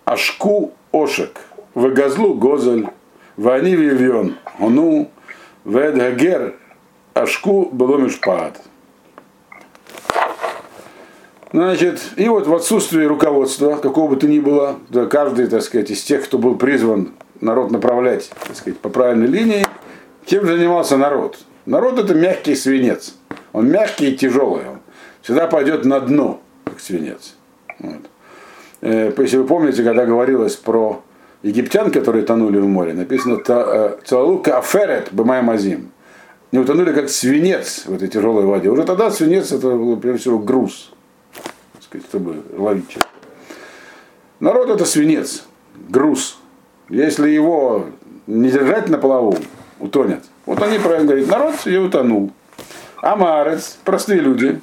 [0.04, 1.40] Ашку Ошек,
[1.74, 2.88] Вегазлу Гозель,
[3.36, 5.10] Вани Вивьон, Ону,
[5.64, 6.54] Ведгагер,
[7.14, 8.60] Ашку Беломишпад.
[11.54, 15.88] Значит, и вот в отсутствии руководства, какого бы то ни было, да, каждый, так сказать,
[15.88, 19.64] из тех, кто был призван народ направлять, так сказать, по правильной линии,
[20.26, 21.38] чем занимался народ?
[21.64, 23.14] Народ это мягкий свинец.
[23.52, 24.68] Он мягкий и тяжелый.
[24.68, 24.78] Он
[25.22, 27.36] всегда пойдет на дно, как свинец.
[27.78, 28.00] Вот.
[28.80, 31.04] Э, если вы помните, когда говорилось про
[31.44, 35.92] египтян, которые тонули в море, написано э, «Цалука аферет бэмай мазим».
[36.50, 38.70] Не утонули как свинец в этой тяжелой воде.
[38.70, 40.93] Уже тогда свинец это был прежде всего груз,
[41.94, 43.08] сказать, чтобы ловить человека.
[44.40, 45.44] Народ это свинец,
[45.88, 46.38] груз.
[46.88, 47.86] Если его
[48.26, 49.36] не держать на плаву,
[49.80, 50.22] утонет.
[50.46, 52.32] Вот они правильно говорят, народ и утонул.
[53.00, 54.60] А Марец, простые люди,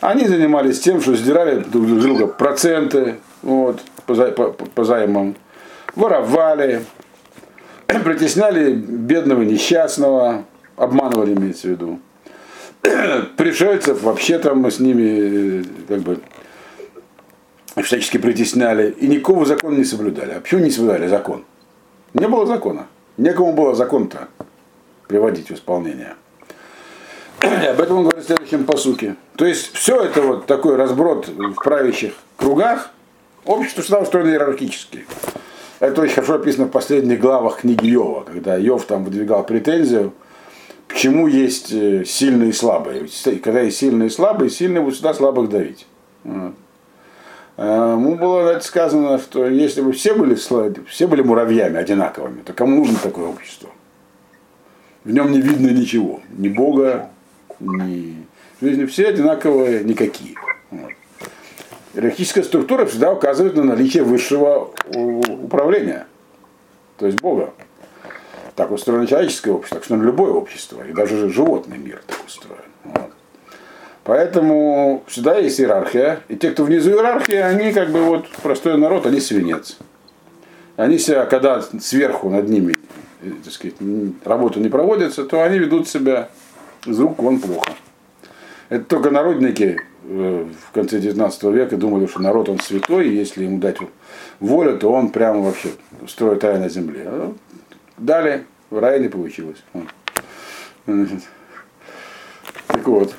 [0.00, 5.34] они занимались тем, что сдирали друг друга проценты вот, по, по, по займам,
[5.94, 6.84] воровали,
[7.86, 10.44] притесняли бедного несчастного,
[10.76, 12.00] обманывали, имеется в виду.
[13.36, 16.20] Пришельцев вообще там мы с ними э, как бы
[17.82, 20.32] всячески притесняли и никакого закона не соблюдали.
[20.32, 21.44] А почему не соблюдали закон?
[22.12, 22.86] Не было закона.
[23.16, 24.28] Некому было закон-то
[25.08, 26.14] приводить в исполнение.
[27.42, 29.16] И об этом он говорит в следующем посуке.
[29.36, 32.90] То есть все это вот такой разброд в правящих кругах,
[33.44, 35.06] общество всегда устроено иерархически.
[35.80, 40.12] Это очень хорошо описано в последних главах книги Йова, когда Йов там выдвигал претензию,
[40.88, 43.06] почему есть э, сильные и слабые.
[43.42, 45.86] Когда есть сильные и слабые, сильные будут всегда слабых давить.
[46.24, 46.54] Вот.
[47.56, 52.76] А, ему было сказано, что если бы все были, все были муравьями одинаковыми, то кому
[52.76, 53.70] нужно такое общество?
[55.04, 56.20] В нем не видно ничего.
[56.30, 57.10] Ни Бога,
[57.60, 58.24] ни...
[58.60, 58.86] жизни.
[58.86, 60.34] Все одинаковые, никакие.
[60.70, 60.92] Вот.
[61.94, 66.06] Иерархическая структура всегда указывает на наличие высшего управления,
[66.98, 67.52] то есть Бога.
[68.56, 72.62] Так устроено человеческое общество, так устроено любое общество, и даже животный мир так устроен.
[72.84, 73.10] Вот.
[74.04, 76.20] Поэтому всегда есть иерархия.
[76.28, 79.78] И те, кто внизу иерархии, они как бы вот простой народ, они свинец.
[80.76, 82.76] Они себя, когда сверху над ними
[83.22, 83.76] э, так сказать,
[84.24, 86.28] работа не проводится, то они ведут себя
[86.86, 87.72] из рук вон плохо.
[88.68, 93.44] Это только народники э, в конце 19 века думали, что народ он святой, и если
[93.44, 93.76] ему дать
[94.40, 95.70] волю, то он прямо вообще
[96.06, 97.08] строит рай на земле.
[97.96, 99.62] Далее в рай не получилось.
[102.66, 103.14] Так вот.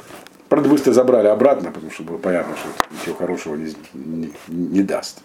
[0.49, 5.21] Правда, быстро забрали обратно, потому что было понятно, что ничего хорошего не, не, не даст.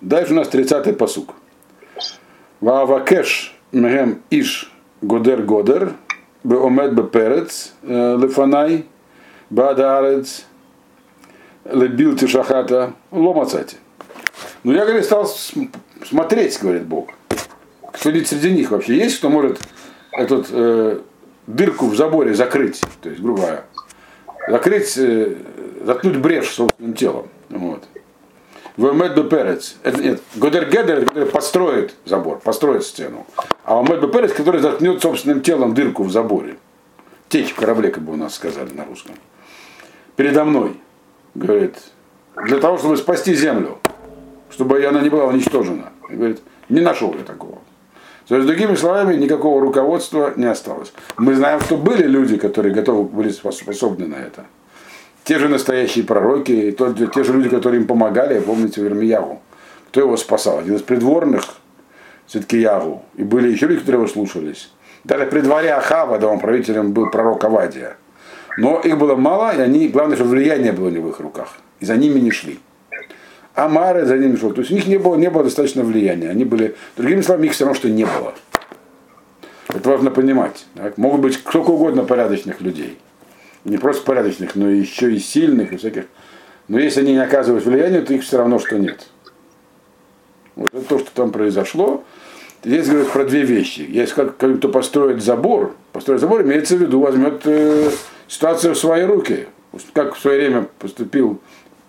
[0.00, 1.34] Дальше у нас 30-й посук.
[2.60, 4.70] Ваавакеш мегем иш
[5.00, 5.94] годер годер,
[6.44, 8.86] беомед беперец лефанай,
[9.48, 10.44] бадаарец,
[11.64, 13.76] лебил тишахата, ломацати.
[14.62, 15.26] Ну я, говорит, стал
[16.04, 17.08] смотреть, говорит Бог.
[18.00, 19.60] Что среди них вообще есть, кто может
[20.10, 21.00] этот э,
[21.46, 23.64] дырку в заборе закрыть, то есть, грубо говоря,
[24.48, 25.34] закрыть, э,
[25.84, 27.28] заткнуть брешь собственным телом.
[27.50, 27.84] Вот.
[28.78, 29.76] Вемед Перец.
[29.82, 30.22] Это нет.
[30.36, 33.26] Годер Гедер, который построит забор, построит стену.
[33.64, 36.56] А Вемед Перец, который заткнет собственным телом дырку в заборе.
[37.28, 39.14] Течь в корабле, как бы у нас сказали на русском.
[40.16, 40.80] Передо мной,
[41.34, 41.76] говорит,
[42.46, 43.78] для того, чтобы спасти землю,
[44.48, 45.92] чтобы она не была уничтожена.
[46.08, 47.58] Говорит, не нашел я такого.
[48.30, 50.92] То есть, другими словами, никакого руководства не осталось.
[51.16, 54.44] Мы знаем, что были люди, которые готовы были способны на это.
[55.24, 59.42] Те же настоящие пророки, и то, те же люди, которые им помогали, помните, Вермиягу.
[59.88, 60.60] Кто его спасал?
[60.60, 61.42] Один из придворных,
[62.28, 63.02] все-таки Ягу.
[63.16, 64.70] И были еще люди, которые его слушались.
[65.02, 67.96] Даже при дворе Ахава, он правителем был пророк Авадия.
[68.56, 71.54] Но их было мало, и они, главное, что влияние было не в их руках.
[71.80, 72.60] И за ними не шли.
[73.54, 74.52] Амары за ними шел.
[74.52, 76.30] То есть у них не было, не было достаточно влияния.
[76.30, 78.34] Они были, другими словами, их все равно, что не было.
[79.68, 80.66] Это важно понимать.
[80.74, 80.98] Так?
[80.98, 82.98] Могут быть сколько угодно порядочных людей.
[83.64, 86.04] Не просто порядочных, но еще и сильных, и всяких.
[86.68, 89.08] Но если они не оказывают влияния, то их все равно, что нет.
[90.56, 92.04] Вот это то, что там произошло.
[92.62, 93.86] Здесь говорят про две вещи.
[93.88, 97.90] Есть как, как кто построит забор, построит забор, имеется в виду, возьмет э,
[98.28, 99.46] ситуацию в свои руки.
[99.94, 101.40] Как в свое время поступил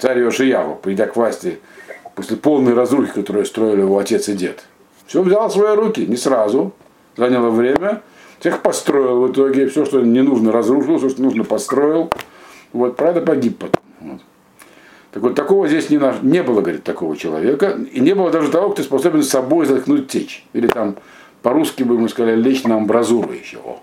[0.02, 1.60] царь Йошияву, придя к власти
[2.16, 4.66] после полной разрухи, которую строили его отец и дед.
[5.06, 6.74] Все взял в свои руки, не сразу,
[7.16, 8.02] заняло время,
[8.40, 12.12] всех построил в итоге, все, что не нужно, разрушил, все, что нужно, построил.
[12.74, 13.84] Вот, правда, погиб потом.
[14.00, 14.22] Вот.
[15.12, 17.78] Так вот, такого здесь не, не было, говорит, такого человека.
[17.92, 20.46] И не было даже того, кто способен собой заткнуть течь.
[20.54, 20.96] Или там,
[21.42, 23.60] по-русски бы мы сказали, лечь на амбразуру еще.
[23.64, 23.80] Вот.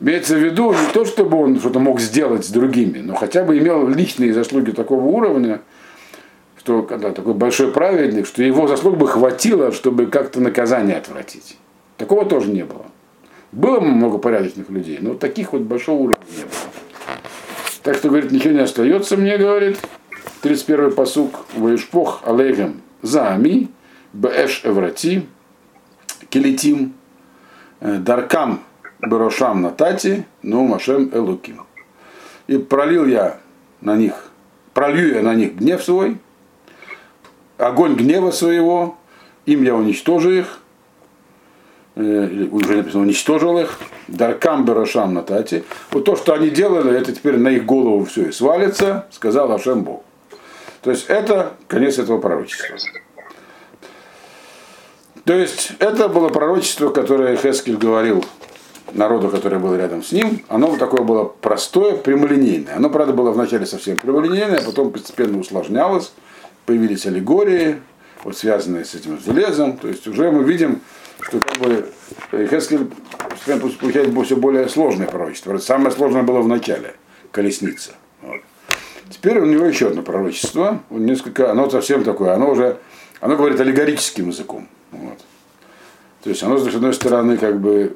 [0.00, 3.58] Имеется в виду не то, чтобы он что-то мог сделать с другими, но хотя бы
[3.58, 5.60] имел личные заслуги такого уровня,
[6.58, 11.56] что когда такой большой праведник, что его заслуг бы хватило, чтобы как-то наказание отвратить.
[11.96, 12.86] Такого тоже не было.
[13.50, 17.18] Было много порядочных людей, но таких вот большого уровня не было.
[17.82, 19.78] Так что, говорит, ничего не остается мне, говорит.
[20.42, 21.46] 31-й посук.
[21.56, 23.68] Ваишпох алейхем заами,
[24.12, 25.26] бэш эврати,
[26.28, 26.92] келетим,
[27.80, 28.62] э, даркам
[29.00, 31.66] Барошам Натати, ну Машем Элуким.
[32.46, 33.38] И пролил я
[33.80, 34.30] на них,
[34.74, 36.18] пролью я на них гнев свой,
[37.58, 38.96] огонь гнева своего,
[39.46, 40.60] им я уничтожу их,
[41.94, 45.64] э, уже написано, уничтожил их, Даркам Барашам Натати.
[45.90, 49.84] Вот то, что они делали, это теперь на их голову все и свалится, сказал Ашем
[49.84, 50.02] Бог.
[50.80, 52.76] То есть это конец этого пророчества.
[55.24, 58.24] То есть это было пророчество, которое Хескель говорил
[58.92, 62.76] народу, который был рядом с ним, оно такое было простое, прямолинейное.
[62.76, 66.12] Оно, правда, было вначале совсем прямолинейное, а потом постепенно усложнялось,
[66.66, 67.80] появились аллегории,
[68.24, 69.76] вот связанные с этим железом.
[69.76, 70.80] То есть уже мы видим,
[71.20, 71.88] что как бы
[72.30, 72.90] Хескель
[73.80, 75.58] получает все более сложное пророчество.
[75.58, 76.94] Самое сложное было в начале,
[77.30, 77.92] колесница.
[78.22, 78.40] Вот.
[79.10, 82.78] Теперь у него еще одно пророчество, несколько, оно совсем такое, оно уже,
[83.20, 84.68] оно говорит аллегорическим языком.
[84.90, 85.18] Вот.
[86.22, 87.94] То есть оно, с одной стороны, как бы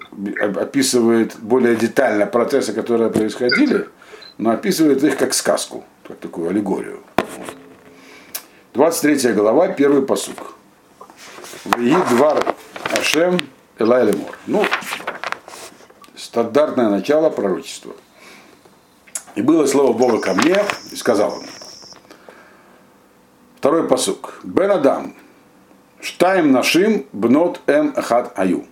[0.61, 3.89] описывает более детально процессы, которые происходили,
[4.39, 7.01] но описывает их как сказку, как такую аллегорию.
[8.75, 10.55] 23 глава, первый посук.
[11.77, 12.55] Вии двар
[12.93, 13.39] Ашем
[13.79, 14.39] Элай Лемор.
[14.47, 14.65] Ну,
[16.17, 17.93] стандартное начало пророчества.
[19.35, 20.57] И было слово Бога ко мне,
[20.91, 21.45] и сказал он.
[23.59, 24.41] Второй посук.
[24.43, 25.15] Бен Адам,
[26.03, 28.67] Штайм нашим бнот эм хат аю.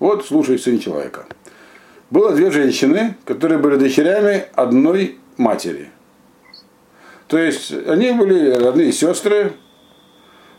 [0.00, 1.26] Вот слушай, сын человека.
[2.10, 5.90] Было две женщины, которые были дочерями одной матери.
[7.28, 9.52] То есть они были родные сестры,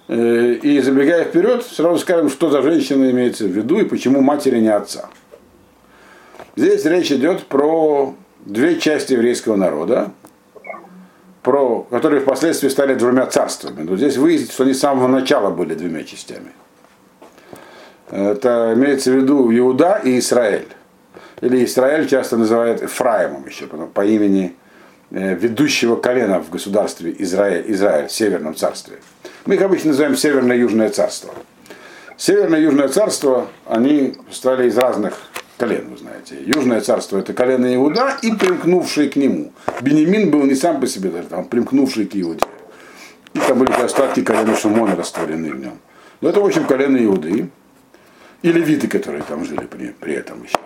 [0.07, 4.59] э, и забегая вперед, сразу скажем, что за женщина имеется в виду и почему матери
[4.59, 5.09] не отца.
[6.55, 8.15] Здесь речь идет про
[8.45, 10.11] две части еврейского народа,
[11.47, 13.81] про, которые впоследствии стали двумя царствами.
[13.83, 16.51] Но здесь выяснится, что они с самого начала были двумя частями.
[18.11, 20.67] Это имеется в виду Иуда и Израиль.
[21.39, 24.57] Или Израиль часто называют Ефраимом еще, по имени
[25.11, 28.97] э, ведущего колена в государстве Израиль, Израиль, Северном царстве.
[29.45, 31.33] Мы их обычно называем Северное Южное царство.
[32.17, 35.13] Северное Южное царство, они стали из разных
[35.57, 36.37] колен, вы знаете.
[36.45, 39.51] Южное царство это колено Иуда и примкнувшие к нему.
[39.81, 42.45] Бенемин был не сам по себе даже, там примкнувший к Иуде.
[43.33, 45.79] И там были остатки колена Шумона растворены в нем.
[46.21, 47.49] Но это, в общем, колено Иуды.
[48.43, 50.57] И левиты, которые там жили при, при этом еще.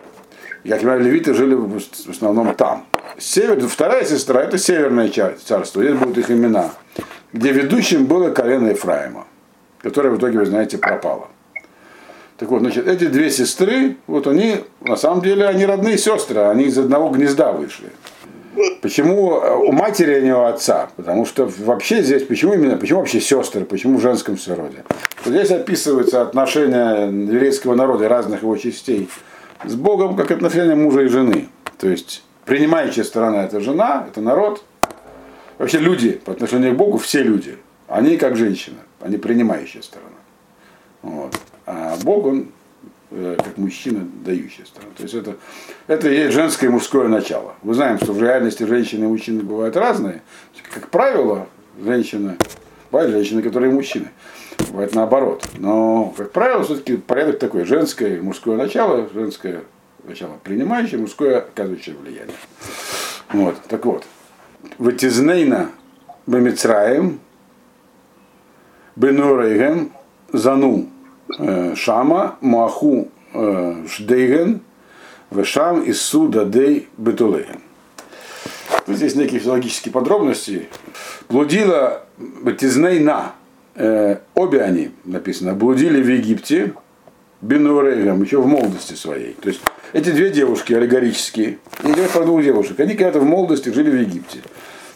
[0.64, 2.86] Я понимаю, левиты жили в основном там.
[3.18, 5.10] Север, вторая сестра это северное
[5.44, 6.72] царство, здесь будут их имена,
[7.34, 9.26] где ведущим было колено Ефраима,
[9.82, 11.30] которое в итоге, вы знаете, пропало.
[12.42, 16.64] Так вот, значит, эти две сестры, вот они, на самом деле, они родные сестры, они
[16.64, 17.90] из одного гнезда вышли.
[18.82, 19.36] Почему
[19.68, 20.90] у матери, а не у отца?
[20.96, 24.84] Потому что вообще здесь, почему именно, почему вообще сестры, почему в женском сроде?
[25.24, 29.08] Здесь описываются отношения еврейского народа разных его частей
[29.64, 31.48] с Богом, как отношения мужа и жены.
[31.78, 34.64] То есть принимающая сторона это жена, это народ.
[35.60, 40.10] Вообще люди по отношению к Богу, все люди, они как женщина, они принимающая сторона.
[41.04, 41.36] Вот.
[41.92, 42.48] А Бог, он
[43.12, 44.94] э, как мужчина, дающая сторона.
[44.96, 45.36] То есть это,
[45.88, 47.56] это и женское и мужское начало.
[47.64, 50.22] Мы знаем, что в реальности женщины и мужчины бывают разные.
[50.74, 51.50] Как правило,
[51.84, 52.38] женщина,
[52.92, 54.08] бывают женщины, которые мужчины.
[54.70, 55.44] Бывает наоборот.
[55.58, 57.66] Но, как правило, все-таки порядок такой.
[57.66, 59.64] Женское и мужское начало, женское
[60.06, 62.36] начало принимающее, мужское оказывающее влияние.
[63.34, 64.06] Вот, так вот.
[64.78, 65.72] Ватизнейна
[66.26, 67.20] Бамицраем
[68.96, 69.92] Бенурейгем
[70.32, 70.91] Зану
[71.76, 74.62] Шама, Муаху э, Шдейген,
[75.32, 77.62] Вешам и Суда Дей Бетулейген.
[78.88, 80.68] Здесь некие филологические подробности.
[81.30, 82.04] Блудила
[82.60, 83.34] Тизнейна,
[83.76, 86.74] э, обе они, написано, блудили в Египте,
[87.42, 89.34] Бенурейгам, еще в молодости своей.
[89.34, 89.62] То есть
[89.94, 94.40] эти две девушки аллегорические, идет про двух девушек, они когда-то в молодости жили в Египте.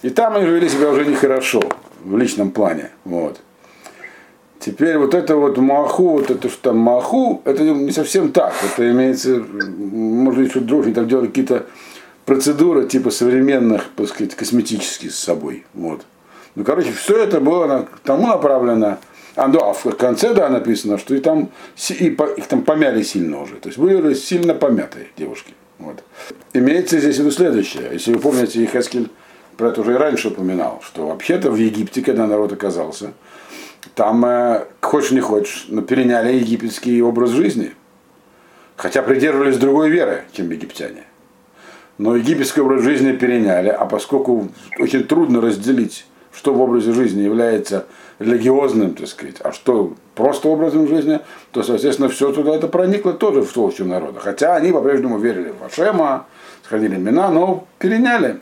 [0.03, 1.63] И там они вели себя уже нехорошо
[2.03, 2.91] в личном плане.
[3.03, 3.39] Вот.
[4.59, 8.53] Теперь вот это вот Маху, вот это что там Маху, это не совсем так.
[8.63, 11.65] Это имеется, может быть, что-то другое, там делали какие-то
[12.25, 15.65] процедуры типа современных, так сказать, косметических с собой.
[15.73, 16.01] Вот.
[16.55, 18.97] Ну, короче, все это было на, тому направлено.
[19.35, 21.49] А, да, в конце, да, написано, что и там,
[21.99, 23.55] и по, их там помяли сильно уже.
[23.55, 25.53] То есть были сильно помятые девушки.
[25.77, 26.03] Вот.
[26.53, 27.89] Имеется здесь в виду следующее.
[27.91, 29.09] Если вы помните, Ихескель
[29.57, 33.13] про это уже и раньше упоминал, что вообще-то в Египте, когда народ оказался,
[33.93, 37.73] там, э, хочешь не хочешь, но переняли египетский образ жизни.
[38.75, 41.03] Хотя придерживались другой веры, чем египтяне.
[41.97, 47.85] Но египетский образ жизни переняли, а поскольку очень трудно разделить, что в образе жизни является
[48.19, 51.21] религиозным, так сказать, а что просто образом жизни,
[51.51, 54.19] то, соответственно, все туда это проникло тоже в толщу народа.
[54.19, 56.27] Хотя они по-прежнему верили в Ашема,
[56.63, 58.37] сходили имена, но переняли.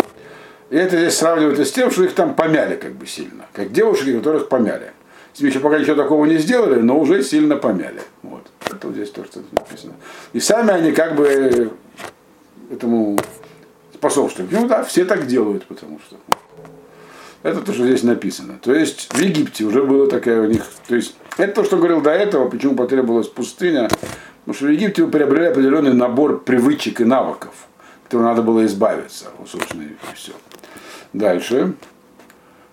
[0.71, 3.45] И это здесь сравнивается с тем, что их там помяли как бы сильно.
[3.53, 4.91] Как девушки, которых помяли.
[5.35, 8.01] Еще пока ничего такого не сделали, но уже сильно помяли.
[8.21, 8.47] Вот.
[8.65, 9.93] Это вот здесь тоже написано.
[10.33, 11.71] И сами они как бы
[12.71, 13.17] этому
[13.93, 14.51] способствуют.
[14.51, 16.17] Ну да, все так делают, потому что.
[17.41, 18.57] Это то, что здесь написано.
[18.61, 20.63] То есть в Египте уже было такая у них.
[20.87, 23.89] То есть это то, что говорил до этого, почему потребовалась пустыня.
[24.45, 27.53] Потому что в Египте вы приобрели определенный набор привычек и навыков,
[28.05, 29.25] которые надо было избавиться.
[29.45, 30.31] Собственно, и все.
[31.11, 31.73] Дальше.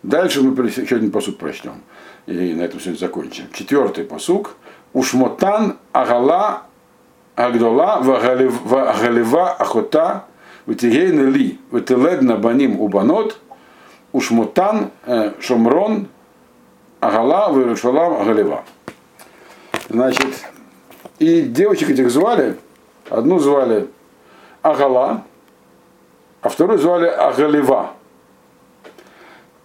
[0.02, 1.82] Дальше мы еще один посуд прочтем.
[2.26, 3.44] И на этом сегодня закончим.
[3.52, 4.56] Четвертый посук.
[4.92, 6.62] Ушмотан агала
[7.36, 10.24] агдола вагалева ахота
[10.66, 13.38] ватигейна ли ватиледна баним убанот
[14.12, 16.08] Ушмутан, э, Шомрон,
[16.98, 18.64] Агала, Вирушалам, Агалева.
[19.88, 20.44] Значит,
[21.18, 22.56] и девочек этих звали,
[23.08, 23.88] одну звали
[24.62, 25.22] Агала,
[26.42, 27.92] а вторую звали Агалева,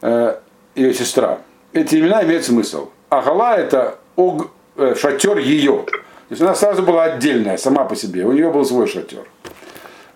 [0.06, 0.36] э,
[0.76, 1.40] ее сестра.
[1.74, 2.90] Эти имена имеют смысл.
[3.10, 5.84] Агала это ог, э, шатер ее.
[5.84, 8.26] То есть она сразу была отдельная, сама по себе.
[8.26, 9.24] У нее был свой шатер.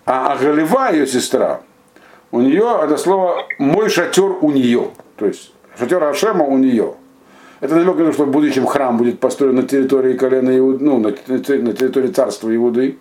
[0.06, 1.60] А Агалева, ее сестра,
[2.30, 4.90] у нее это слово мой шатер у нее.
[5.16, 6.94] То есть шатер Ашема у нее.
[7.60, 11.72] Это намек что в будущем храм будет построен на территории колена Иуды, ну, на, на
[11.74, 12.98] территории царства Иуды,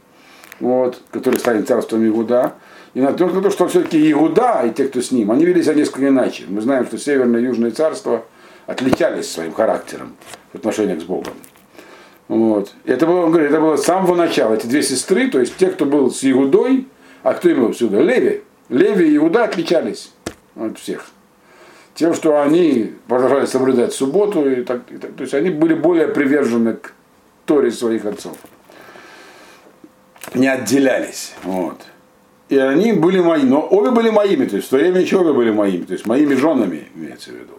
[0.60, 2.54] вот, который станет царством Иуда.
[2.94, 6.08] И на то, что все-таки Иуда и те, кто с ним, они вели себя несколько
[6.08, 6.46] иначе.
[6.48, 8.26] Мы знаем, что северное и южное царство
[8.66, 10.16] отличались своим характером
[10.52, 11.34] в отношениях с Богом.
[12.28, 12.74] Вот.
[12.86, 14.54] Это было, он говорит, это было с самого начала.
[14.54, 16.88] Эти две сестры, то есть те, кто был с Иудой,
[17.24, 18.02] а кто имел сюда?
[18.02, 18.44] Леви.
[18.70, 20.14] Леви и Иуда отличались
[20.56, 21.08] от всех.
[21.96, 26.08] Тем, что они продолжали соблюдать субботу, и так, и так, то есть они были более
[26.08, 26.94] привержены к
[27.46, 28.38] Торе своих отцов.
[30.34, 31.34] Не отделялись.
[31.44, 31.82] Вот.
[32.50, 35.34] И они были мои, но обе были моими, то есть в то время еще обе
[35.34, 37.54] были моими, то есть моими женами, имеется в виду.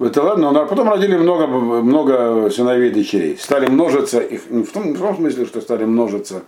[0.00, 3.36] Это ладно, но потом родили много, много сыновей и дочерей.
[3.38, 6.42] Стали множиться, их, в, том, в том смысле, что стали множиться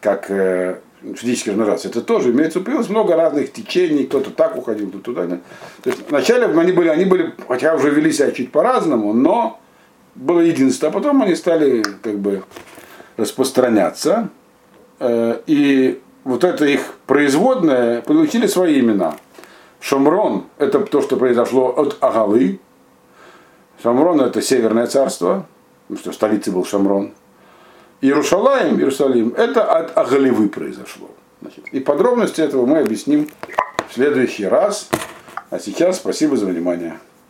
[0.00, 0.80] как э,
[1.14, 1.88] физически размножаться.
[1.88, 5.26] Это тоже имеется, появилось много разных течений, кто-то так уходил, кто-то туда.
[5.26, 5.38] Да.
[5.82, 9.60] То есть вначале они были, они были, хотя уже вели себя чуть по-разному, но
[10.14, 12.42] было единство, а потом они стали как бы
[13.18, 14.30] распространяться.
[15.00, 19.16] Э, и вот это их производное получили свои имена.
[19.80, 22.60] Шамрон– это то, что произошло от Агалы.
[23.82, 25.46] Шамрон– это Северное царство,
[25.86, 27.12] потому что столицей был Шамрон.
[28.00, 31.10] Иерушалаем, Иерусалим, это от Агаливы произошло.
[31.40, 33.28] Значит, и подробности этого мы объясним
[33.88, 34.88] в следующий раз.
[35.50, 36.98] А сейчас спасибо за внимание.